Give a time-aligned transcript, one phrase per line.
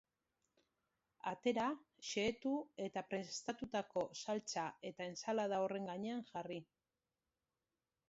[1.31, 1.65] Atera,
[2.13, 2.55] xehetu,
[2.87, 6.63] eta prestatutako saltsa eta enbtsalada horren gainean jarri.